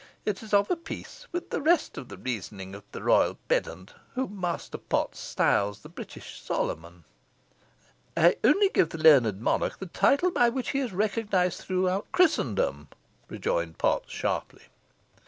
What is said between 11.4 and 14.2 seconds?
throughout Christendom," rejoined Potts,